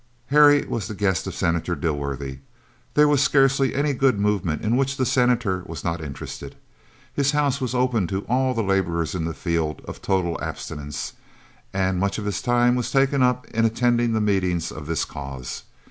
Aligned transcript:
Harry 0.29 0.65
was 0.65 0.87
the 0.87 0.95
guest 0.95 1.27
of 1.27 1.35
Senator 1.35 1.75
Dilworthy. 1.75 2.39
There 2.95 3.07
was 3.07 3.21
scarcely 3.21 3.75
any 3.75 3.93
good 3.93 4.19
movement 4.19 4.63
in 4.63 4.75
which 4.75 4.97
the 4.97 5.05
Senator 5.05 5.61
was 5.67 5.83
not 5.83 6.01
interested. 6.01 6.55
His 7.13 7.33
house 7.33 7.61
was 7.61 7.75
open 7.75 8.07
to 8.07 8.21
all 8.27 8.55
the 8.55 8.63
laborers 8.63 9.13
in 9.13 9.25
the 9.25 9.33
field 9.35 9.79
of 9.85 10.01
total 10.01 10.39
abstinence, 10.41 11.13
and 11.71 11.99
much 11.99 12.17
of 12.17 12.25
his 12.25 12.41
time 12.41 12.73
was 12.73 12.89
taken 12.89 13.21
up 13.21 13.45
in 13.49 13.63
attending 13.63 14.13
the 14.13 14.21
meetings 14.21 14.71
of 14.71 14.87
this 14.87 15.05
cause. 15.05 15.65